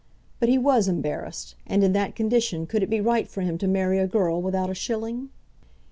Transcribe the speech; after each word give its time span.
But 0.39 0.49
he 0.49 0.57
was 0.57 0.87
embarrassed, 0.87 1.53
and 1.67 1.83
in 1.83 1.93
that 1.93 2.15
condition 2.15 2.65
could 2.65 2.81
it 2.81 2.89
be 2.89 2.99
right 2.99 3.27
for 3.27 3.41
him 3.41 3.59
to 3.59 3.67
marry 3.67 3.99
a 3.99 4.07
girl 4.07 4.41
without 4.41 4.71
a 4.71 4.73
shilling? 4.73 5.29